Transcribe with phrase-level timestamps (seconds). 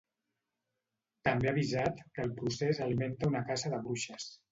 [1.27, 4.27] També ha avisat que el procés alimenta una caça de bruixes.